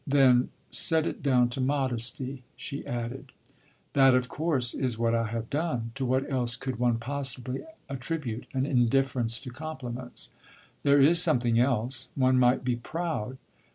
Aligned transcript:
Then, 0.07 0.49
"Set 0.71 1.05
it 1.05 1.21
down 1.21 1.49
to 1.49 1.61
modesty," 1.61 2.41
she 2.55 2.83
added. 2.87 3.31
"That, 3.93 4.15
of 4.15 4.29
course, 4.29 4.73
is 4.73 4.97
what 4.97 5.13
I 5.13 5.27
have 5.27 5.51
done. 5.51 5.91
To 5.93 6.05
what 6.07 6.27
else 6.27 6.55
could 6.55 6.77
one 6.79 6.97
possibly 6.97 7.61
attribute 7.87 8.47
an 8.51 8.65
indifference 8.65 9.39
to 9.41 9.51
compliments?" 9.51 10.29
"There 10.81 10.99
is 10.99 11.21
something 11.21 11.59
else. 11.59 12.09
One 12.15 12.39
might 12.39 12.63
be 12.65 12.77
proud." 12.77 13.37